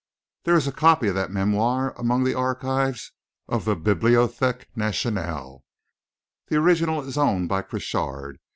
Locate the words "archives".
2.33-3.11